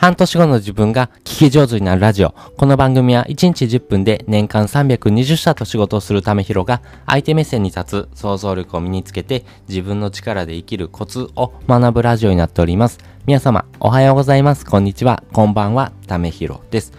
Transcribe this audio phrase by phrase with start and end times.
[0.00, 2.34] 半年後の自分が聞き上手になるラジオ。
[2.56, 12.98] この番組は1日10分で年間320社と仕事をするためひろが相手目線に立つ想像力を身につけて自分の力で生きるコツを学ぶラジオになっております。
[13.26, 14.64] 皆様、おはようございます。
[14.64, 15.22] こんにちは。
[15.34, 15.92] こんばんは。
[16.06, 16.94] ためひろです。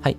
[0.00, 0.16] はい。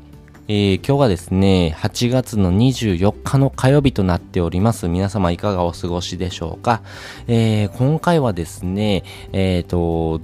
[0.49, 4.89] えー、今日はですね、8月の24日の火曜日となっております。
[4.89, 6.81] 皆様いかがお過ごしでしょうか？
[7.29, 10.19] えー、今回はですね、えっ、ー、と、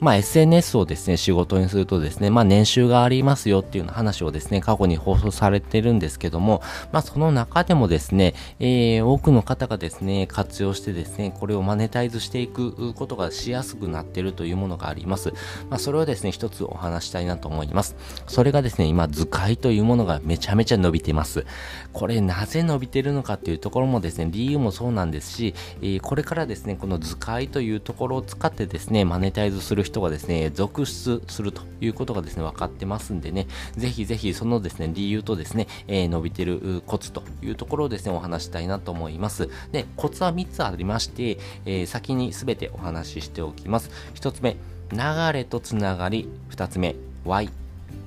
[0.00, 15.34] まあ、SNS をですね、仕事にするとですね、まあ、年収がありますよっていう話をですね、過去に放送されてるんですけども、まあ、その中でもですね、えー、多くの方がですね、活用してですね、これをマネタイズしていくことがしやすくなってるというものがあります。
[15.68, 17.94] まあ、それをですね、一つお話したいなと思います。
[18.26, 21.44] それがですね、今、図解というものがめちゃめちゃ伸びてます。
[21.92, 33.46] これ、なぜ伸びてるのかっていうところもですね、理由もそうなんですし、えー、これからですね、この図解というところを使ってですね、マネタイズする人人がですね、続出するということがですね、分かってますんでね、
[33.76, 39.48] ぜひぜひそのですね、理由とですね、えー、伸びてるコツというところをですね、お話したいなと思います。
[39.72, 43.90] で、コツは3つありまして、えー、先に全てお話ししておきます。
[44.14, 44.56] 1つ目、
[44.92, 44.98] 流
[45.32, 46.28] れとつながり。
[46.50, 46.94] 2つ目、
[47.24, 47.50] Y。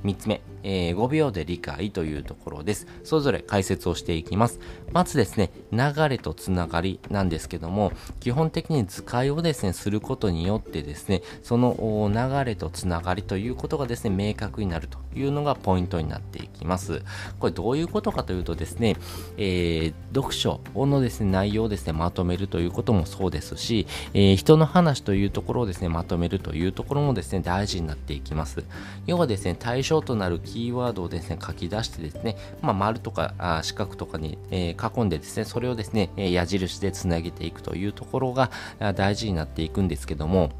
[0.03, 2.87] 3つ目、えー、5秒で理解というところです。
[3.03, 4.59] それぞれ解説をしていきます。
[4.91, 17.01] まずですね、流れとつながりなんですけども、基本的に図解をですね、することによってですね、その流れとつながりということがですね、明確になるというのがポイントになっていきます。
[17.39, 18.95] これどういうことかというとですね、
[19.37, 28.63] えー、読書のですね、内容をですね、まとめるということもそうですし、えー、人の話というところをですね、まとめるというところもですね、大事になっていきます。
[29.05, 38.51] 要はですね、対象となるキーワードをですね、書き出してですね、まあ、丸とかあ四角とかに、えー、囲んでですね、それをですね、矢印でつなげていくというところが
[38.93, 40.51] 大事になっていくんですけども、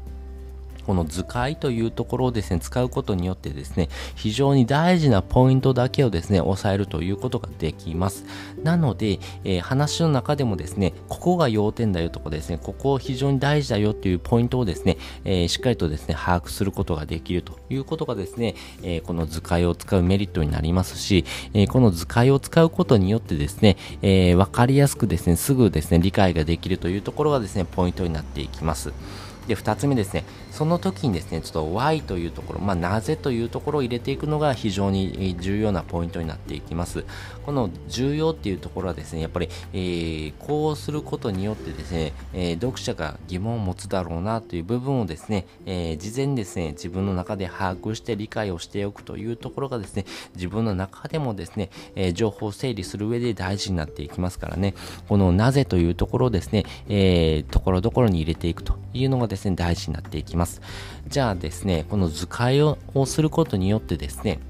[0.84, 8.24] この図解というところをですね、使うことによってですね、非常に大事なポイントだけをですね、押さえるということができます。
[8.62, 28.92] なので、えー、話の中でもですね、ここが要点だよとかですね、ここ非常に大事だよっていうポイントをですね、えー、しっかりとですね、把握することができるということがですね、えー、この図解を使うメリットになりますし、えこの図解を使うことによってですね、えわかりやすくですね、すぐですね、理解ができるというところがですね、ポイントになっていきます。
[29.46, 37.04] で、2つ目ですね、その時にですね、ちょっと Y というところ、まあ、なぜというところを入れていくのが非常に重要なポイントになっていきます。
[37.44, 50.04] この重要っていうところはですね、やっぱり、えー、こうすることによってですね、えー、読者が疑問を持つだろうなという部分をですね、えー、事前にですね、自分の中で把握して理解をしておくというところがですね、
[50.36, 54.74] 自分の中でもですね、え情報を整理する上で大事になっていきますからね、
[55.08, 60.43] このなぜというところをですね、えーところどころに入れていくというのがですね、大事になっていきます。
[61.08, 64.40] じゃあですね、この図解をすることによってですね、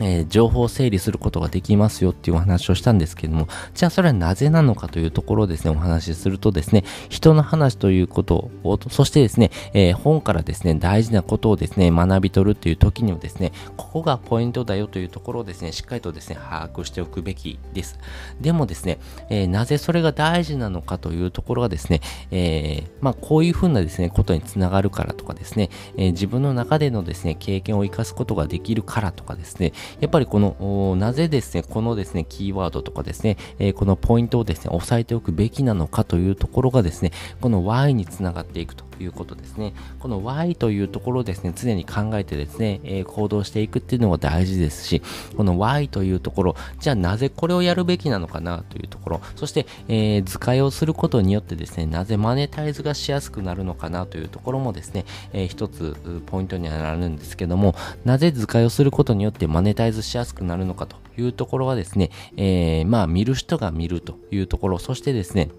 [0.00, 17.98] えー、情報を整理することができますよっていうお話をしたんですけども、じゃあそれはなぜなのかというところをですね、お話しするとですね、人の話ということを、そしてですね、えー、本からですね、大事なことをですね、学び取るっていう時にはですね、ここがポイントだよというところをですね、しっかりとですね、把握しておくべきです。
[18.40, 18.98] でもですね、
[19.30, 38.84] えー、なぜそれが大事なのかというところがですね、え、まあこういうふうなですね、ことにつながるからとかですね、え自分の中でのですね、経験を生かすことができるからとかですね、やっぱりこの、なぜですね、このですね、キーワードとかですね、えー、このポイントをですね、押さえておくべきなのかというところがですね、この Y につながっていくと。
[39.00, 39.72] いうことですね。
[40.00, 45.02] この Y というところをですね、常に考えてですね、えー、行動していくっていうのが大事ですし、
[45.36, 55.96] この Y というところ、じゃあなぜこれをやるべきなのかなというところ、そして、えー、図解をすることによってですね、なぜマネタイズがしやすくなるのかなというところもですね、えー、一つ
[56.26, 57.74] ポイントにはなるんですけども、
[58.04, 65.50] なぜ図解をすることによってマネタイズしやすくなるのかというところはですね、えー、まあ見る人が見るというところ、そしてですね、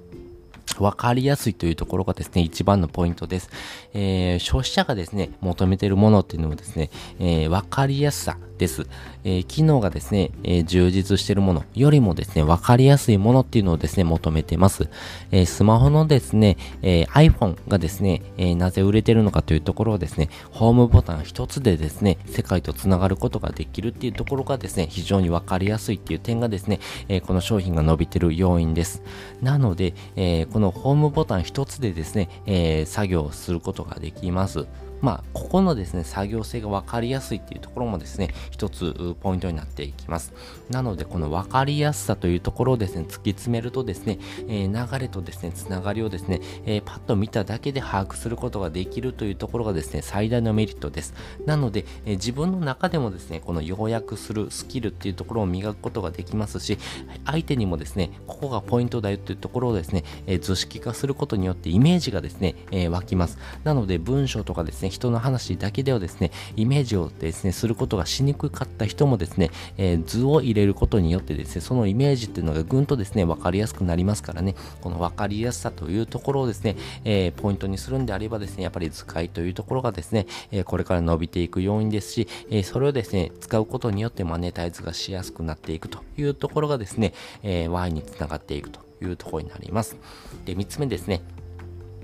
[0.80, 3.50] わかりやすいというところがですね、一番のポイントです。
[3.94, 6.90] えー、消費者がですね、求めているものっていうのもですね、
[7.20, 8.88] えー、わかりやすさです。
[9.24, 14.90] えー、機能がですね、えー、充実しているものよりもですね、わかりやすいものっていうのをですね、求めてます。
[15.32, 29.04] えー、スマホのですね、え iPhone がですね、えなぜ売れてるのかというところをですね、ホームボタン一つでですね、世界と繋がることができるっていうところがですね、非常にわかりやすいっていう点がですね、えこの商品が伸びてる要因です。
[29.42, 34.68] なので、えこのホームボタン一つでですね、え作業をすることができます。
[35.02, 40.34] まあ、ここのですね、作業性が分かりやすいっていうところもですね、一つポイントになっていきます。
[40.70, 51.14] なので、この分かりやすさというところをですね、突き詰めるとですね、えー、流れとですね、つながりをですね、えー、パッと見ただけで把握することができるというところがですね、最大のメリットです。
[51.46, 56.78] なので、えー、自分の中でもですね、この要約するスキルっていうところを磨くことができますし、
[57.26, 63.38] 相手にもですね、ここがポイントだよというところをですね、え図式化することによってイメージがですね、え湧きます。
[63.64, 87.14] なので、文章とかですね、人の話だけではですね、イメージをですね、することがしにくかった人もですね、えー、図を入れることによってですね、そのイメージっていうのがぐんとですね、分かりやすくなりますからね、この分かりやすさというところをですね、えー、ポイントにするんであればですね、やっぱり図解というところがですね、えー、これから伸びていく要因ですし、えそれをですね、使うことによってマネタイズがしやすくなっていくというところがですね、
[87.44, 89.98] え Y につながっていくというところになります。
[90.46, 91.22] で、3つ目ですね、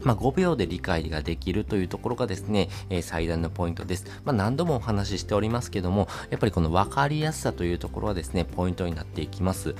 [0.03, 4.05] まあ、5秒で理解ができるというところがですね、えー、最大のポイントです。
[4.25, 9.75] まあ、何度もお話ししておりますけども、やっぱりこの分かりやすさというところはですね、ポイントになっていきます。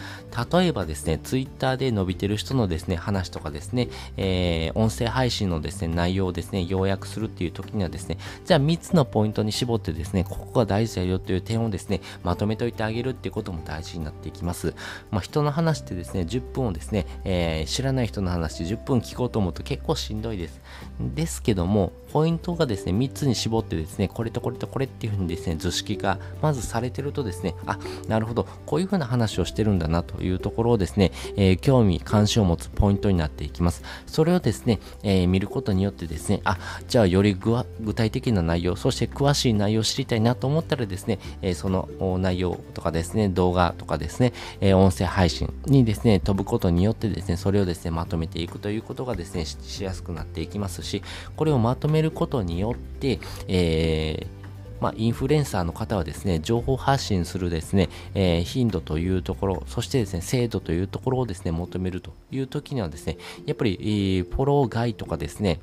[0.51, 14.73] 例えばですね、ツイッターで伸びてる人のですね、話とかですね、えー、音声配信のですね、内容をですね、要約するっていう時にはですね、じゃあ3つのポイントに絞ってですね、ここが大事だよという点をですね、まとめておいてあげるっていうことも大事になっていきます。
[15.11, 20.61] まあ、人の話ってですね、10分をですね、えー、知らない人の話10分聞こうと思うと結構しんどいです。
[20.99, 33.83] ですけども、ポイントがですね、3つに絞ってですね、これとこれとこれっていうふうにですね、図式がまずされてるとですね、あ、なるほど、こういうふうな話をしてるんだなというところをですね、えー、興味、関心を持つポイントになっていきます。
[34.05, 36.57] それをですね、えー、見ることによってですね、あ、
[36.87, 41.89] じゃあより具体的な内容、そして詳しい内容を知りたいなと思ったらですね、えー、その
[42.19, 51.03] 内容とかですね、動画とかですね、え音声配信にですね、飛ぶことによってですね、それをですね、まとめていくということがですね、しややすくなっていきますし、
[51.35, 54.43] これをまとめることによって、えー
[54.81, 65.61] まあ、インフルエンサーの方はですね、情報発信するですね、えー、頻度というところ、そしてですね、精度というところをですね、求めるという時にはですね、やっぱり、フォロー外とかですね、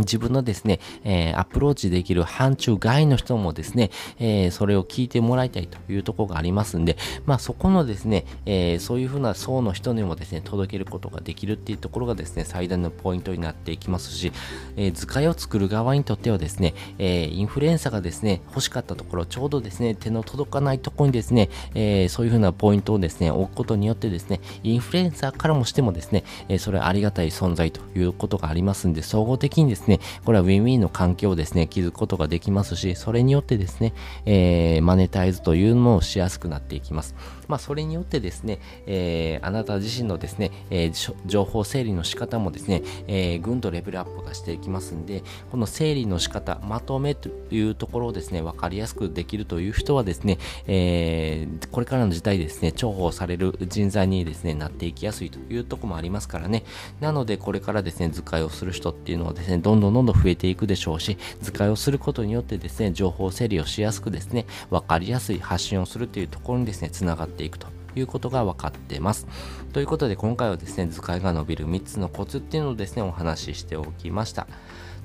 [0.00, 14.32] 自分のですね、えー、アプローチできる範疇外の人もですね、えー、それを聞いてもらいたいというところがありますんで、まあそこのですね、えー、そういうふうな層の人にもですね、届けることができるっていうところがですね、最大のポイントになっていきますし、
[14.76, 33.92] え、図解を作る側にとってはですね、え、インフルエンサーがですね、欲しかったところ、ちょうどですね、手の届かないところにですね、え、そういうふうなポイントをですね、置くことによってですね、インフルエンサーからもしてもですね、え、それはありがたい存在ということがありますんで、総合的にですね、ね、これはウィンウィンの環境をですね、築くことができますし、それによってですね、
[34.24, 37.14] えー、マネタイズというのをしやすくなっていきます。
[37.48, 50.38] まあ、それによってですね、えー、あなた自身のですね、えー、情報整理の仕方もですね、えー、ぐんとレベルアップがしていきますんで、この整理の仕方、まとめというところをですね、わかりやすくできるという人はですね、
[50.68, 56.62] えー、これからの時代ですね、重宝される人材にですね、なっていきやすいというところもありますからね。
[57.00, 69.26] なので、これからですね、図解をする人っていうのはですね、どんどんどんどん増えていくでしょうし、図解をすることによってですね、情報整理をしやすくですね、わかりやすい発信をするというところにですね、つながっていくということが分かってます。
[69.72, 74.46] ということで今回はですね、図解が伸びる3つのコツっていうのをですね、お話ししておきました。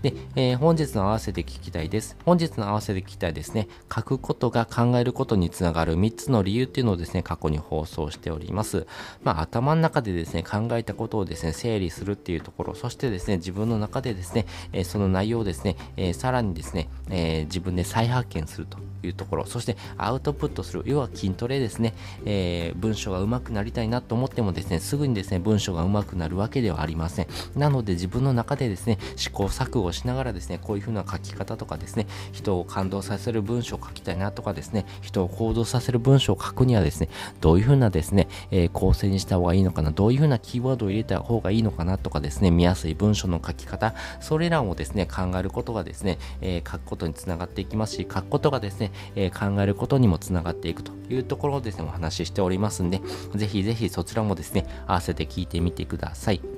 [0.06, 2.16] で、えー、本日の合わせて聞きたいです。
[2.26, 3.68] 本日の合わせて聞きたいですね。
[3.92, 8.86] 書くことが考えることにつながる3つの理由っていうのをですね、過去に放送しております。
[9.24, 21.96] まあ、頭の中でですね、考えたことをですね、整理するっていうところ、そしてですね、自分の中でですね、えー、その内容をですね、えー、さらにですね、え自分で再発見するというところ、そしてアウトプットする、要は筋トレですね、
[22.26, 27.28] え文章が上手くなりたいなと思ってもですね、すぐにですね、文章が上手くなるわけではありません。
[27.56, 37.10] なので自分の中でですね、試行錯誤しながらですね、こういう風な書き方とかですね、人を感動させる文章を書きたいなとかですね、人を行動させる文章を書くにはですね、
[37.42, 53.02] どういう風なですね、えー、構成にした方がいいのかな、どういう風なキーワードを入れた方がいいのかなとかですね、見やすい文章の書き方、それらをですね、考えることがですね、えー、書くことにつながっていきますし、書くことがですね、えー、考えることにもつながっていくというところをですね、お話ししておりますんで、
[53.36, 56.55] ぜひぜひそちらもですね、合わせて聞いてみてください。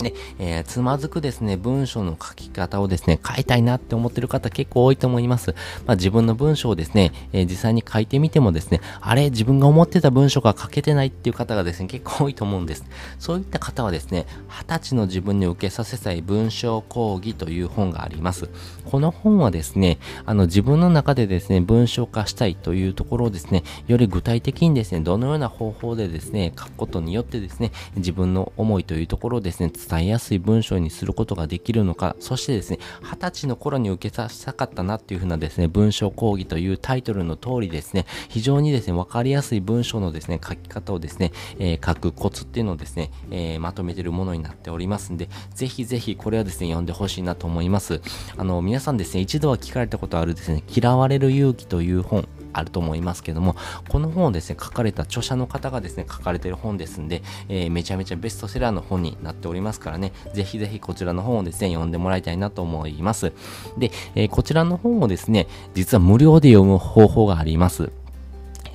[0.00, 5.54] ね、えー、つまずくですね、文章の書き方をですね、書いたいなって思ってる方結構多いと思います。
[5.86, 12.84] まあ、自分の文章をですね、えー、実際に書いてみてもですね、あれ、自分が思ってた文章が書けてないっていう方がですね、結構多いと思うんです。
[13.18, 18.48] そういった方はですね、二十歳の自分に受けさせたい文章講義という本があります。
[18.90, 48.00] この本はですね、あの、自分の中でですね、文章化したいというところをですね、より具体的にですね、どのような方法でですね、書くことによってですね、自分の思いというところをですね、伝伝えやすい文章にすることができるのか、そしてですね、二十歳の頃に受けさせたかったなっていうふうなですね、文章講義というタイトルの通りですね、非常にですね、わかりやすい文章のですね、書き方をですね、えー、書くコツっていうのをですね、えー、まとめてるものになっておりますんで、ぜひぜひこれはですね、読んでほしいなと思います。
[48.38, 53.56] あの、皆さんですね、一度は聞かれたことあるですね、嫌われる勇気という本、あると思いますけども、
[53.88, 63.32] この本をですね、書かれた著者の方がですね、書かれてる本ですんで、えー、めちゃめちゃベストセラーの本になっておりますからね、ぜひぜひこちらの本をですね、読んでもらいたいなと思います。
[63.78, 67.90] で、えー、こちらの本をですね、実は無料で読む方法があります。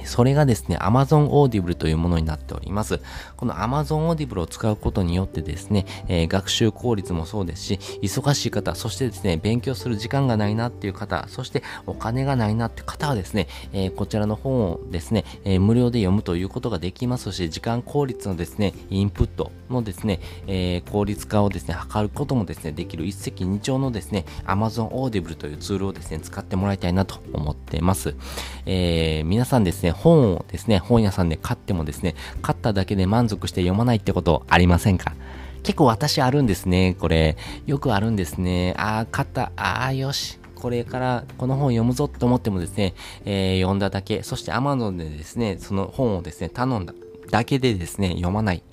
[0.07, 2.99] それがですね、Amazon Audible というものになっております。
[3.35, 28.15] この Amazon Audible を使うことによってですね、えー、学習効率もそうですし、忙しい方、そしてですね、勉強する時間がないなっていう方、そしてお金がないなって方はですね、えー、こちらの本をですね、えー、無料で読むということができますし、時間効率のですね、インプットのですね、え効率化をですね、図ることもですね、できる一石二鳥のですね、Amazon Audible というツールをですね、使ってもらいたいなと思っています。
[28.65, 35.13] え皆さんですね、本をですね、本屋さんで買ってもですね、買っただけで満足して読まないってことありませんか？
[35.63, 37.35] 結構私あるんですね、これ。
[37.65, 38.73] よくあるんですね。
[38.77, 39.51] ああ、買った。
[39.55, 40.39] ああ、よし。
[40.55, 46.93] これからこの本読むぞと思ってもですね、えー、読んだだけ、そして Amazon でですね、その本をですね、頼んだ
[47.29, 48.63] だけでですね、読まない。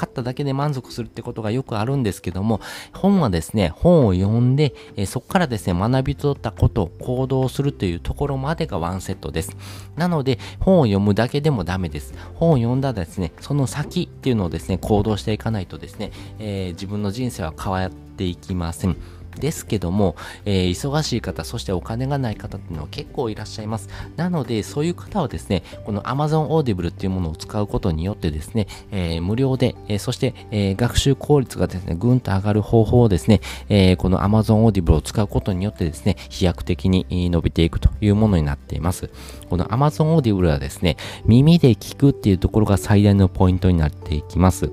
[0.00, 2.62] 買っただけで満足するってことがよくあるんですけども、
[2.94, 9.54] 本はですね、本を読んで、え、そこからですね、学び取ったこと、行動するというところまでがワンセットです。
[9.96, 12.14] なので、本を読むだけでもダメです。
[12.34, 18.96] 本を読んだらですね、その先っていうのをですね、行動していかないとですね、えー、自分の人生は変わっていきません。
[19.38, 23.88] ですけども、えー、忙しい方、そしてお金がない方っていうのは結構いらっしゃいます。
[24.16, 39.10] なので、そういう方はですね、この Amazon Audible っていうものを使うことによってですね、えー、無料で、えー、そして、え学習効率がですね、ぐんと上がる方法をですね、えこの Amazon Audible を使うことによってですね、飛躍的に伸びていくというものになっています。
[39.48, 44.70] この Amazon Audible はですね、耳で聞くっていうところが最大のポイントになっていきます。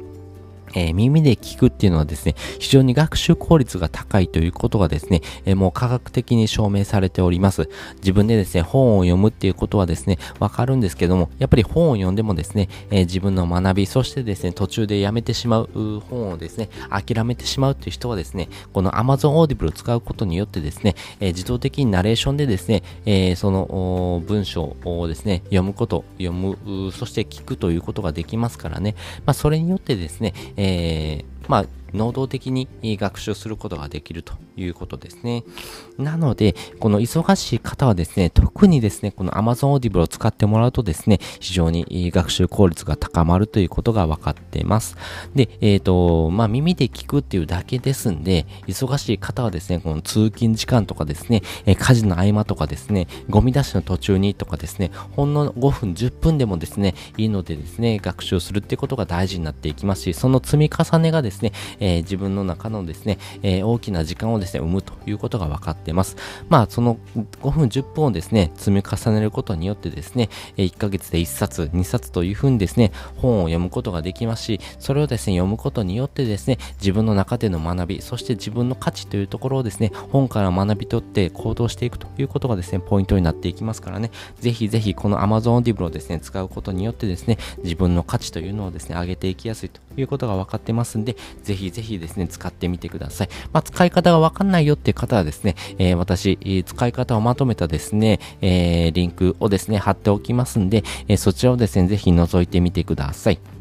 [0.73, 7.69] えー、耳で聞くっていうのはですね、非常に学習効率が高いということがですね、えー、もう科学的に証明されております。
[7.97, 28.95] 自分でですね、本を読むっていうことはですね、わかるんですけども、やっぱり本を読んでもですね、えー、自分の学び、そしてですね、途中でやめてしまう本をですね、諦めてしまうっていう人はですね、この Amazon Audible を使うことによってですね、え自動的にナレーションでですね、えその文章をですね、読むこと、読む、そして聞くということができますからね、
[29.25, 35.43] まあ、それによってですね、えー、まあ、能動的に学習することができるということですね。
[35.97, 44.95] なので、この忙しい方はですね、特にですね、この Amazon Audible を使ってもらうとですね、非常に学習効率が高まるということが分かっています。
[45.35, 66.17] で、えっ、ー、と、まあ、耳で聞くっていうだけですんで、忙しい方はですね、この通勤時間とかですね、家事の合間とかですね、ゴミ出しの途中にとかですね、ほんの5分、10分でもですね、いいのでですね、学習するってことが大事になっていきますし、その積み重ねがですね、ねえー、自分の中のですね、えー、大きな時間をですね、生むということが分かってます。
[66.49, 66.97] まあ、その
[67.41, 93.29] 5分、10分をですね、積み重ねることによってですね、1ヶ月で1冊、2冊というふうにですね、本を読むことができますし、それをですね、読むことによってですね、自分の中での学び、そして自分の価値というところをですね、本から学び取って行動していくということがですね、ポイントになっていきますからね、ぜひぜひこの Amazon Audible をですね、使うことによってですね、自分の価値というのをですね、上げていきやすいということが分かってますんで、ぜひぜひですね、使ってみてください。
[93.53, 103.56] まあ、使い方がわかんないよっていう方はですね、えー、私、使い方をまとめたですね、えー、リンクをですね、貼っておきますんで、えー、そちらをですね、ぜひ覗いてみてください。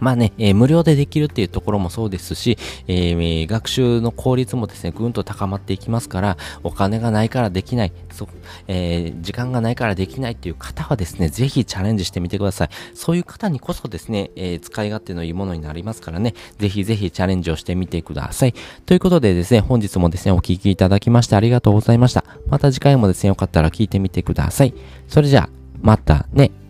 [0.00, 2.58] まあね、えー、無料でできるっていうところもそうですし、
[2.88, 8.28] えー、学習の効率もですね、ぐんと高まっていきますから、お金がないからできない、そ
[8.68, 12.70] えー、時間がないからできないっていう方はですね、ぜひチャレンジしてみてください。
[12.94, 18.54] そういう方にこそですね、え使い勝手のいいものになりますからね、ぜひぜひチャレンジをしてみてください。
[18.86, 22.24] ということでですね、本日もですね、お聴きいただきましてありがとうございました。
[22.48, 24.74] また次回もですね、よかったら聞いてみてください。
[25.08, 25.48] それじゃあ、
[25.80, 26.61] またね。